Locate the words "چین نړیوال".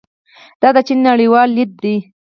0.87-1.49